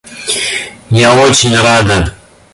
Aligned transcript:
Я 0.89 1.13
очень 1.13 1.53
рада! 1.55 2.11